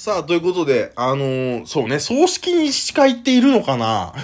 [0.00, 4.14] さあ、ということで、あのーそうね、葬式に司会っているのかな？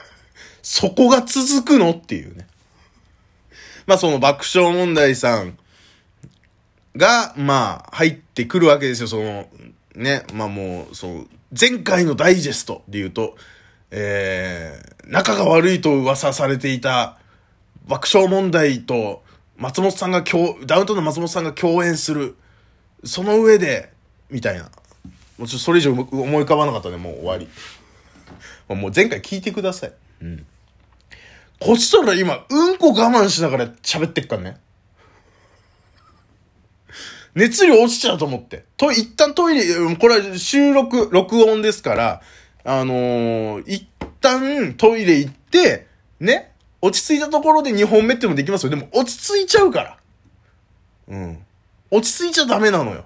[0.62, 1.92] そこが続くの？
[1.92, 2.46] っていうね。
[3.86, 5.56] まあ、その爆笑問題さん
[6.94, 9.48] が、まあ、入ってくるわけですよ、その、
[9.94, 11.26] ね、まあもう、そう、
[11.58, 13.34] 前回のダイジェストで言うと、
[13.92, 17.16] えー、仲が悪いと噂されていた
[17.86, 19.22] 爆笑問題と
[19.56, 22.36] 松本さんが共、ダウンタウンの松本さんが共演する。
[23.04, 23.90] その上で、
[24.28, 24.70] みたいな。
[25.38, 27.48] もうちょっとそれ以上思い浮かばなかったね、もう終わり。
[28.68, 29.92] もう前回聞いてください。
[30.22, 30.46] うん。
[31.60, 34.58] こっちとら今、うんこ我慢しながら喋ってっからね。
[37.34, 38.64] 熱量落ちちゃうと思って。
[38.76, 42.22] と、一旦トイレ、これは収録、録音ですから、
[42.64, 43.88] あのー一
[44.20, 45.86] 旦トイレ行って、
[46.20, 48.70] ね、落ち着いたところで2本目ってもできますよ。
[48.70, 49.98] でも落ち着いちゃうから。
[51.08, 51.44] うん。
[51.90, 53.04] 落ち着いちゃダメなのよ。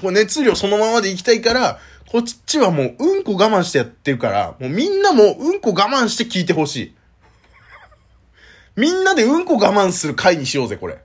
[0.00, 6.94] これ熱量そのままで行きたいから、こっちはもううんこ我慢してやってるから、もうみんなもうんこ我慢して聞いてほしい。
[8.76, 10.98] みんなでうんこ我慢する回にしようぜ、これ。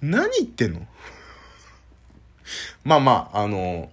[0.00, 0.86] 何言ってんの？
[2.84, 3.90] まあまあ、あの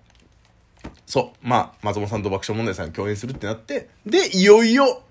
[1.05, 5.03] そう、まあ、松本さんと爆笑問題さん共演するってなって、で、いよいよ、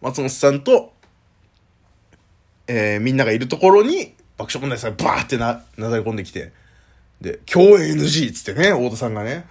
[0.00, 0.94] 松本さんと、
[2.66, 6.52] えーみんながいるところに、爆笑問題さんがバーってな、なだれ込んできて、
[7.20, 9.44] で、共演 NG っつってね、太田さんがね。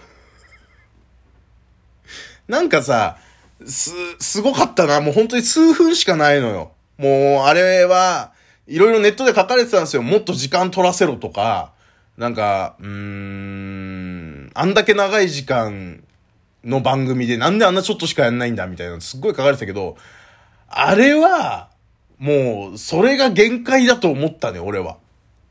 [2.47, 3.17] なんかさ、
[3.65, 5.01] す、すごかったな。
[5.01, 6.71] もう本当に数分しかないのよ。
[6.97, 8.31] もう、あれは、
[8.67, 10.01] いろいろネットで書かれてたんですよ。
[10.01, 11.73] もっと時間取らせろとか、
[12.17, 16.03] なんか、うーん、あんだけ長い時間
[16.63, 19.97] の番組でなんであんなちょっとしかやんないんだみたいなすっごい書かれてたけど、
[20.69, 21.69] あれは、
[22.19, 24.97] もう、それが限界だと思ったね、俺は。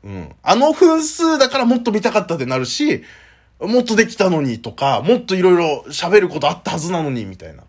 [0.03, 0.35] うん。
[0.43, 3.03] あの分数だからもっと見たかったってなるし、
[3.59, 7.63] もっとできたのにとか、もっといろいろ喋ることあったはずなのに、みたいな。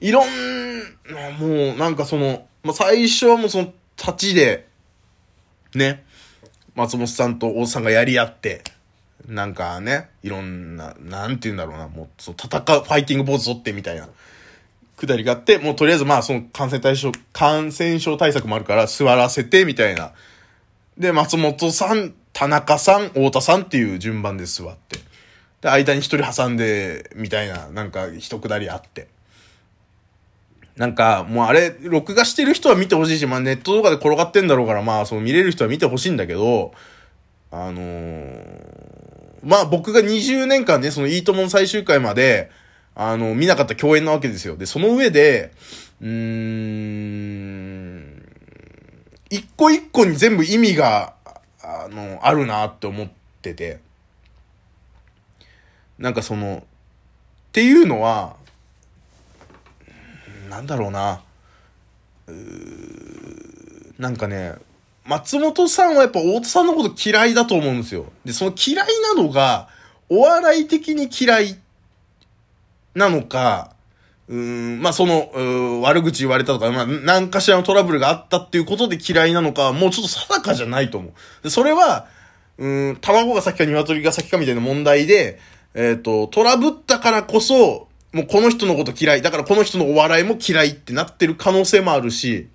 [0.00, 4.68] いろんな、もう、なんかその、まあ、最初はもうその、立ちで、
[5.74, 6.04] ね、
[6.74, 8.62] 松本さんと大津さんがやり合って、
[9.26, 14.08] なんかね、いろんな、なんて言うんだろうな、もう、そう戦う、ファイティングポーズ取ってみたいな、
[14.98, 20.12] くだりがあって、もうとりあえずまあ、その感染対象、感染症対策もあるから座らせて、みたいな。
[20.98, 24.98] で、松本さん、田中さん、太田さんっていう順番で座って。
[25.60, 29.08] で、間に一人挟んで、みたいな、なんか一くだりあって。
[30.76, 36.72] なんか、もうあれ、録画してる人は見てほしいし、まあネットとかで転がってんだろうから、まあその見れる人は見てほしいんだけど、
[37.50, 38.78] あのー
[39.42, 42.50] まあ僕が20年間ね、そのいいともの最終回まで、
[43.00, 44.56] あの、見なかった共演なわけですよ。
[44.56, 45.52] で、その上で、
[46.02, 48.22] うーん、
[49.30, 51.14] 一個一個に全部意味が、
[51.62, 53.08] あの、あるなって思っ
[53.40, 53.78] てて、
[55.96, 56.60] なんかその、っ
[57.52, 58.34] ていうのは、
[60.50, 61.22] なんだろうな。
[62.26, 64.54] うーなんかね、
[65.04, 68.06] 松本さんはやっぱ大津さんのこと嫌いだと思うんですよ。
[68.24, 69.68] で、その嫌いなのが、
[70.08, 71.56] お笑い的に嫌い
[72.94, 73.74] なのか、
[74.28, 81.12] うん、まあ、その、う悪口言われたとか、まあ、何かしらのトラブルがあったっていうことで嫌いなのか、もうちょっと定かじゃないと思う。
[81.42, 82.06] で、それは、
[82.58, 85.38] うん、卵が先か鶏が先かみたいな問題で、
[85.74, 89.22] えっ、と、トラブったからこそ、もうこの人のこと嫌い。
[89.22, 92.48] だからこの人のお笑いも嫌いってなってる可能性もあるし、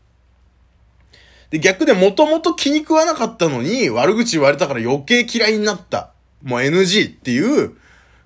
[1.52, 6.12] で、逆でもともと気に食わなかったのに、悪口言われたから余計嫌いになった。
[6.42, 7.78] もう NG っていう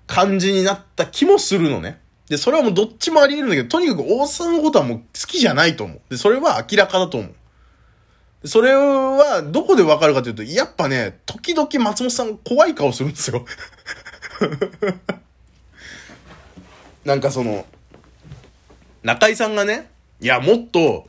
[0.07, 2.00] 感じになった気もするのね。
[2.29, 6.01] で、それはもうどっちもあり得るんだけど、とにかく大津さんのことはもう好きじゃないと思う。
[6.09, 8.47] で、それは明らかだと思う。
[8.47, 13.45] それは、どこでわかるかというと、やっぱね、時々松本さん怖い顔するんですよ。
[17.06, 17.66] なんかその、
[19.03, 19.89] 中井さんがね、
[20.19, 21.07] いや、もっと、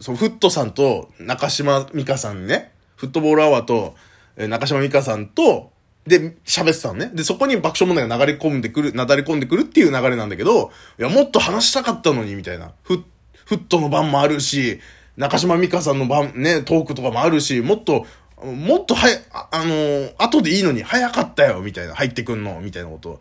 [0.00, 3.96] そのフットさんと中島美香さんね、フットボールアワーと
[4.36, 5.72] 中島美香さんと、
[6.06, 7.10] で、喋ってたのね。
[7.12, 12.72] で、そこに爆笑問題が流れ込んでくる、なだれ込んでくるっていう流れなんだけど、いや、もっと話したかったのに、みたいな。
[12.84, 13.02] フッ、
[13.44, 14.80] フットの番もあるし、
[15.16, 18.06] 中島美香さんの番、ね、トークとかもあるし、もっと、
[18.42, 21.94] もっと早い、あ、あのー後でいいのに早かったよ、みたいな。
[21.94, 23.20] 入ってくんの、みたいなこと。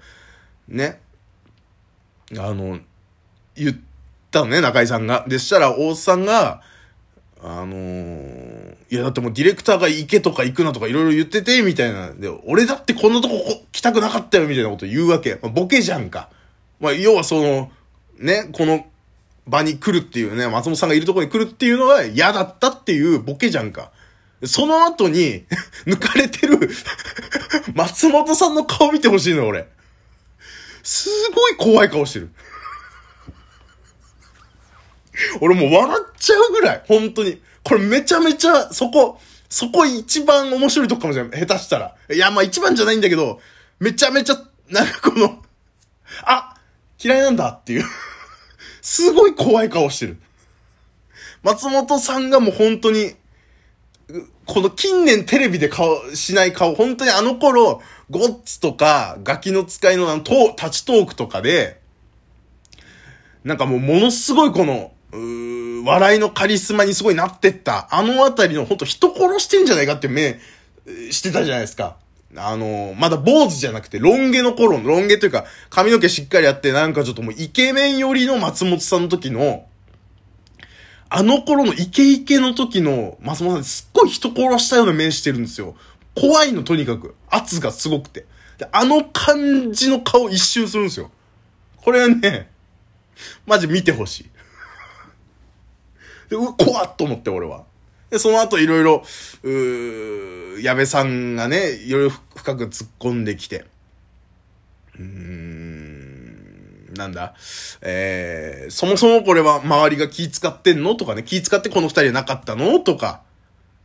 [0.67, 0.99] ね。
[2.37, 2.79] あの、
[3.55, 3.75] 言っ
[4.29, 5.25] たのね、中井さんが。
[5.27, 6.61] で、したら、大津さんが、
[7.41, 8.44] あのー
[8.95, 12.13] いや、だってもうディレクターが行けとか行くなとかいろいろ言ってて、みたいな。
[12.13, 13.35] で、俺だってこんなとこ
[13.73, 15.37] 来たくなかったよ、みたいなこと言うわけ。
[15.41, 16.29] まあボケじゃんか。
[16.79, 17.71] まあ、要はその、
[18.19, 18.85] ね、この
[19.47, 23.91] 場に来るっていうね、松本さんがいるところに来るっていうのが嫌だったっていうボケじゃんか。
[24.43, 25.43] その後に、
[25.85, 26.57] 抜かれてる
[27.75, 29.67] 松本さんの顔見てほしいの、俺。
[30.83, 32.29] すごい怖い顔してる。
[35.41, 37.41] 俺もう笑っちゃうぐらい、本当に。
[37.65, 39.19] これめちゃめちゃ、そこ、
[39.49, 41.39] そこ一番面白いとこかもしれない。
[41.39, 41.95] 下手したら。
[42.13, 43.41] いや、まあ一番じゃないんだけど、
[43.79, 44.35] めちゃめちゃ、
[44.69, 45.43] なんかこの、
[46.23, 46.55] あ
[47.03, 47.85] 嫌いなんだっていう
[48.83, 50.17] すごい怖い顔してる。
[51.41, 53.15] 松本さんがもう本当に、
[54.45, 57.81] この近年テレビで顔、しない顔、本当にあの頃、
[58.11, 61.81] ゴッツとか、ガキの使いのあの、トタチトークとかで、
[63.43, 65.17] なんかもうものすごいこの、う
[65.85, 70.39] 笑いのカリスマにすごいなってった、あのあたりの本当人殺してんじゃないかって目
[71.11, 71.97] してたじゃないですか。
[72.35, 79.67] あの、まだ坊主じゃなくて、ロン毛の頃の、ロン毛というか、髪の毛しっかりあって、なんかちょっともうイケメン寄りの松本さんの時の、
[81.09, 85.75] あの頃のイケイケの時の松本さんすっごい人殺したような目してるんですよ。
[86.15, 87.15] 怖いの、とにかく。
[87.29, 88.25] 圧がすごくて。
[88.57, 91.11] で、あの感じの顔一周するんですよ。
[91.77, 92.49] これはね、
[93.45, 94.25] マジ見てほしい。
[96.35, 97.63] で、う怖っと思って、俺は。
[98.09, 99.03] で、その後いろいろ、
[99.43, 103.65] うー、矢部さんがね、いろいろ深く突っ込んできて、
[104.97, 107.35] うーん、なんだ、
[107.81, 113.21] えー、そもそもこれは周りが気使ってんのとかね、気使ってこの二人なかったのとか、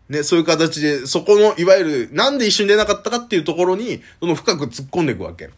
[0.08, 5.50] ね、そういう形で、そこの、いわゆる、なんで一緒に出なかったかっていうところに、その深く突っ込んでいくわけ。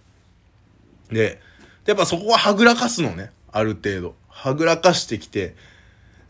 [1.11, 1.41] で、
[1.87, 4.15] やっぱそこははぐらかすのね、ある程度。
[4.29, 5.55] はぐらかしてきて、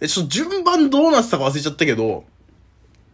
[0.03, 2.25] え、ちょっと順番どうなってたか忘れちゃったけど、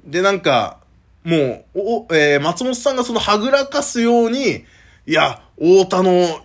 [0.06, 0.78] で、なんか、
[1.22, 4.64] もう、お、えー、松本さんがそのはぐらかすように、
[5.06, 6.40] いや、太田の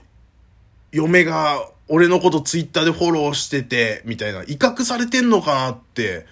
[0.91, 6.25] 嫁が俺のことツイッターでフォローしてて、みたいな、威嚇されてんのかなって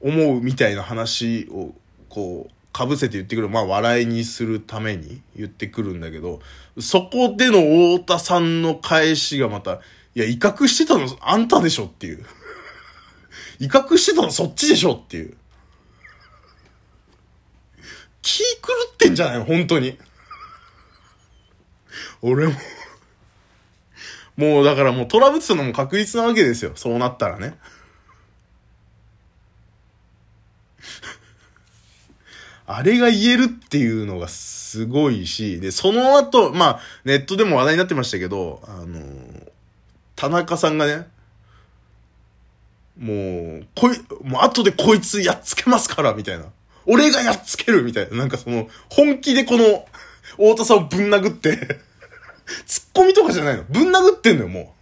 [0.00, 1.72] 思うみたいな話を、
[2.08, 3.48] こう、かぶせて言ってくる。
[3.48, 6.40] まあ、笑いにするために言ってくるんだけど、
[6.80, 7.60] そこでの
[7.98, 9.74] 太田さんの返しがまた、
[10.16, 12.24] いや、威嚇してたのあんたでしょっていう。
[13.60, 15.36] 威嚇してたのそっちでしょっていう。
[18.22, 19.38] 気狂ってんじゃない？
[19.38, 19.98] の本当に。
[22.22, 22.54] 俺も
[24.36, 26.72] もうだからもうトラブってたのも確実なわけですよ。
[26.74, 27.58] そうなったらね。
[32.64, 39.02] あれが言えるっていうのがすごいし、で、その後、まあ、ネットでも話題になってましたけど、あの、
[40.16, 41.06] 田中さんがね、
[43.02, 46.44] もう、こい、もう後でこいつやっつけますから、みたいな。
[46.86, 48.16] 俺がやっつける、みたいな。
[48.16, 49.84] なんかその、本気でこの、
[50.36, 51.80] 太田さんをぶん殴って
[52.64, 53.64] ツッコミとかじゃないの。
[53.64, 54.72] ぶん殴ってんのよ、も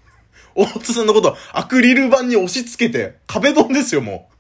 [0.55, 0.65] う。
[0.67, 4.35] 太田さんのことアクリル板に押し付けて、壁ドンですよ、もう。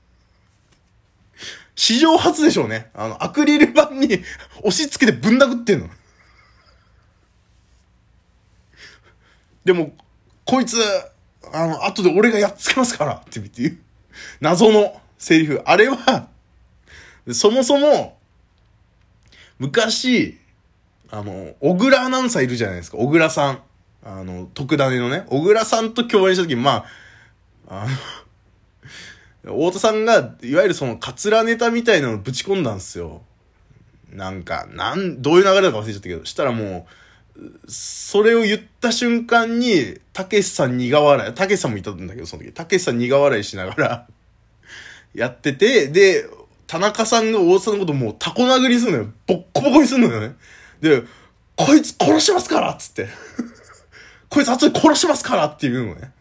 [1.74, 2.90] 史上初でしょうね。
[2.92, 4.22] あの、アクリル板に
[4.58, 5.88] 押し付けてぶん殴ってんの。
[9.64, 9.92] でも、
[10.44, 10.76] こいつ、
[11.52, 13.78] あの、後で俺がやっつけますからっていう、
[14.40, 15.60] 謎のセリフ。
[15.64, 16.28] あれは、
[17.32, 18.18] そもそも、
[19.58, 20.38] 昔、
[21.10, 22.96] あの、小倉アナウンサーいるじゃないですか。
[22.96, 23.62] 小倉さん。
[24.02, 25.24] あの、特ダネのね。
[25.28, 26.86] 小倉さんと共演した時に、ま
[27.68, 27.86] あ、あ
[29.44, 33.22] の、 太田さんが、いわゆるその、カツラネタみたいなのをぶち込んだんですよ。
[34.10, 36.92] なんか、なん、どういう流れだか忘れちゃったけど、したらもう、
[37.68, 44.06] それを言った瞬間に、たけしさん苦笑い、たけしさんもいたんだけど、その時、たけしさん苦笑いしながら
[45.14, 46.26] やってて、で、
[46.66, 49.12] 田中さんが大津さんのこともうタコ殴りするのよ。
[49.26, 50.36] ボッコボコにするのよね。
[50.80, 51.02] で、
[51.56, 53.08] こいつ殺しますからっつって。
[54.28, 56.12] こいつ後で殺しますからっていうのね。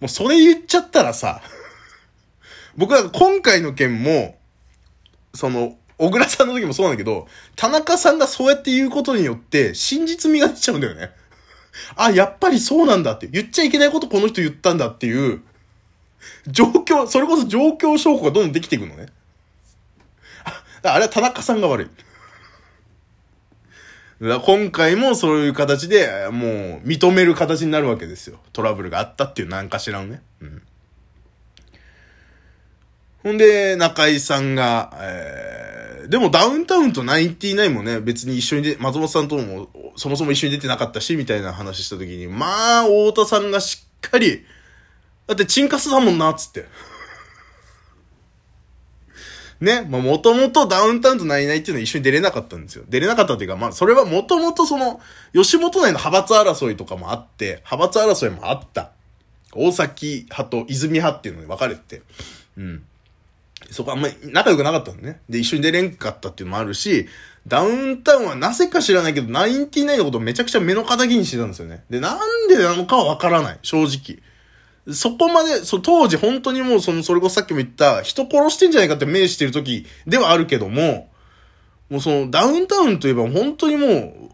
[0.00, 1.42] もうそれ言っちゃったらさ、
[2.76, 4.38] 僕は今回の件も、
[5.34, 11.10] その、小倉さんの時もそうなんだけど、田中さんがそうやって言うことによって、真実味が出ちゃうんだよね。
[11.96, 13.26] あ、やっぱりそうなんだって。
[13.28, 15.40] 言っちゃいけないことこの人言ったんだっていう、
[16.48, 19.06] 状況、それこそ状況証拠がどんどんできていくのね。
[20.82, 21.88] ああれは田中さんが悪い。
[24.24, 28.38] だ今回もそういう形で、もう認める形になるわけですよ。
[28.52, 30.22] トラブルがあったっていう何かしらのね。
[30.40, 30.62] うん。
[33.26, 44.44] ほんで、中井さんが、えーでもダウンタウンとナインティナインもね、別に一緒にで、松本さんともそもそも一緒に出てなかったし、みたいな話した時に、まあ、太田さんがしっかり、
[45.26, 46.66] だってチンカスだもんな、つって。
[49.58, 52.84] ね、まあもともとダウンタウンとナイナイっていうのは一緒に出れなかったんですよ。
[52.88, 55.00] 出れなかったっていうか、まあそれはもともとその、
[55.32, 58.92] 吉本内の派閥争いとかもあって、派閥争いもあった。
[59.52, 62.02] 大崎派と泉派っていうのに分かれて。
[62.56, 62.84] うん。
[63.70, 65.20] そこあんまり仲良くなかったのね。
[65.28, 67.06] で、一緒に出れんかったっていうのもあるし、
[67.46, 71.84] ダウンタウンはなぜか知らないけど、ナインティナインのことをめちゃくちゃ目の敵にしてたんですよね。
[71.88, 73.58] で、なんでなのかはわからない。
[73.62, 74.22] 正直。
[74.94, 81.08] そこまで、そ当時本当にもうその、それこそさっきも言った、人殺してんじゃないかって命してる時ではあるけども、
[81.88, 84.26] もうそのダウンタウンといえば本当にもう、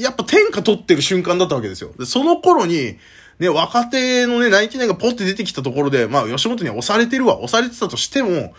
[0.00, 1.92] やっぱ天下取ってる瞬間だったわけですよ。
[1.98, 2.96] で、その頃に、
[3.38, 8.54] ね、若手のね、ナインティナインがポッて出てきたところで、まあ、吉本には押されてるわ、押されてたとしても、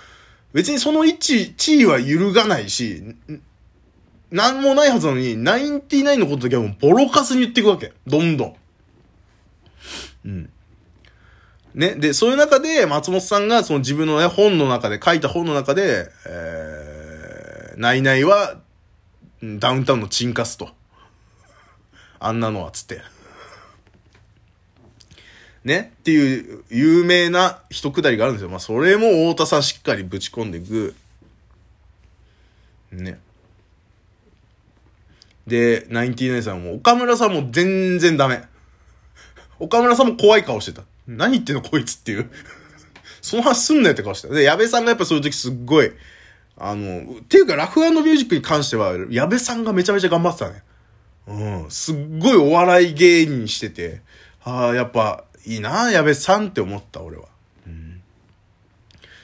[0.53, 3.03] 別にその位置、地位は揺るがないし、
[4.32, 7.94] なんもないはずなのに、ナインティナインのことだけはもうボロカスに言っていくわけ。
[8.05, 8.55] どんどん。
[10.25, 10.50] うん。
[11.74, 11.96] ね。
[11.96, 18.58] で、そういう中で、松本さんがその自分のね、本の中で、書いた本の中で、えー、ナイナイは、
[19.41, 20.70] ダウンタウンのチンカスと。
[22.20, 23.01] あんなのは、つって。
[25.65, 28.50] ねっていう有名な一くだりがあるんですよ。
[28.50, 30.95] まあ、それも太田さんしっかりぶち込んでいく。
[32.91, 33.19] ね。
[35.48, 38.43] で、ナインティナインさんも、岡村さんも全然ダメ。
[39.60, 40.84] 岡村さんも怖い顔してた。
[41.07, 42.29] 何言ってんのこいつっていう
[43.25, 44.36] その話すんなよって顔してた。
[44.36, 45.91] で、矢部さんがやっぱそういう時すっごい、
[46.57, 50.62] あの、っていうかラフミュージックに関しては、矢部さんがめちゃめちゃ頑張ってたね。
[51.27, 51.72] うん。
[51.72, 54.01] すっごいお笑い芸人してて、
[54.43, 57.25] ああ、やっぱ、いいな、矢部さんって思った、俺は。
[57.68, 58.02] うん。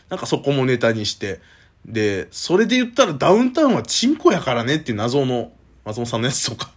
[0.10, 1.42] なんかそこもネタにして、
[1.86, 5.51] で、それで言ったらダウンタウンはチンコやからねっていう謎の
[5.84, 6.72] 松本さんのやつとか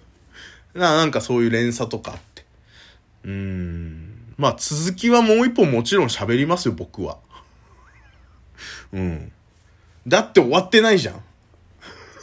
[0.74, 0.96] な。
[0.96, 2.44] なんかそういう連鎖とかって。
[3.24, 4.34] うん。
[4.38, 7.18] まあ続きはもう一本もちろん喋りますよ、僕は。
[8.92, 9.32] うん。
[10.08, 11.22] だって終わってないじゃん。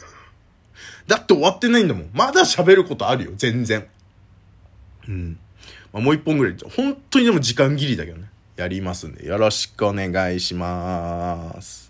[1.06, 2.10] だって終わってないんだもん。
[2.12, 3.86] まだ喋ることあるよ、全然。
[5.06, 5.38] うん。
[5.98, 6.56] まあ、もう一本ぐらい。
[6.76, 8.30] 本当にでも時間切りだけどね。
[8.56, 11.87] やりますんで、よろしくお願いします。